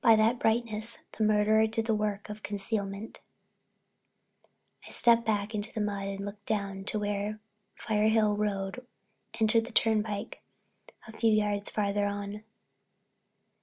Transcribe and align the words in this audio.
By 0.00 0.16
that 0.16 0.38
brightness 0.38 1.04
the 1.18 1.24
murderer 1.24 1.66
did 1.66 1.84
the 1.84 1.94
work 1.94 2.30
of 2.30 2.42
concealment." 2.42 3.20
I 4.88 4.90
stepped 4.90 5.26
back 5.26 5.54
into 5.54 5.70
the 5.74 5.80
mud 5.82 6.08
and 6.08 6.24
looked 6.24 6.46
down 6.46 6.84
to 6.84 6.98
where 6.98 7.32
the 7.32 7.38
Firehill 7.82 8.34
Road 8.34 8.86
entered 9.38 9.66
the 9.66 9.72
turnpike 9.72 10.40
a 11.06 11.12
few 11.12 11.30
yards 11.30 11.68
farther 11.68 12.06
on. 12.06 12.44